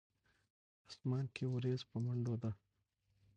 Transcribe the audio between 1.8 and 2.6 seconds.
پۀ منډو ده